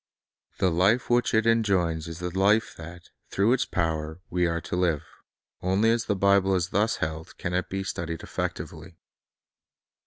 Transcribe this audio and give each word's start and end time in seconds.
The 0.57 0.71
life 0.71 1.11
which 1.11 1.31
it 1.31 1.45
enjoins 1.45 2.07
is 2.07 2.17
the 2.17 2.35
life 2.35 2.73
that, 2.75 3.11
through 3.29 3.53
its 3.53 3.65
power, 3.65 4.19
we 4.31 4.47
are 4.47 4.59
to 4.61 4.75
live. 4.75 5.03
Only 5.61 5.91
as 5.91 6.05
the 6.05 6.15
Bible 6.15 6.55
is 6.55 6.69
thus 6.69 6.95
held 6.95 7.37
can 7.37 7.53
it 7.53 7.69
be 7.69 7.83
studied 7.83 8.23
effectively. 8.23 8.97